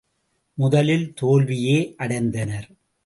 முதலில் 0.57 1.13
தோல்வியே 1.13 1.95
அடைந்தனர். 1.97 2.67